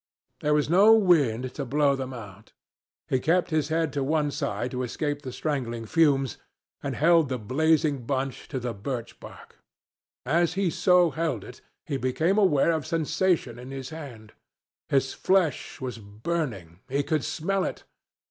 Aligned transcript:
There 0.39 0.55
was 0.55 0.67
no 0.67 0.93
wind 0.93 1.53
to 1.53 1.63
blow 1.63 1.95
them 1.95 2.11
out. 2.11 2.53
He 3.07 3.19
kept 3.19 3.51
his 3.51 3.67
head 3.67 3.93
to 3.93 4.03
one 4.03 4.31
side 4.31 4.71
to 4.71 4.81
escape 4.81 5.21
the 5.21 5.31
strangling 5.31 5.85
fumes, 5.85 6.39
and 6.81 6.95
held 6.95 7.29
the 7.29 7.37
blazing 7.37 8.07
bunch 8.07 8.47
to 8.47 8.59
the 8.59 8.73
birch 8.73 9.19
bark. 9.19 9.57
As 10.25 10.53
he 10.55 10.71
so 10.71 11.11
held 11.11 11.43
it, 11.43 11.61
he 11.85 11.97
became 11.97 12.39
aware 12.39 12.71
of 12.71 12.87
sensation 12.87 13.59
in 13.59 13.69
his 13.69 13.89
hand. 13.91 14.33
His 14.89 15.13
flesh 15.13 15.79
was 15.79 15.99
burning. 15.99 16.79
He 16.89 17.03
could 17.03 17.23
smell 17.23 17.63
it. 17.63 17.83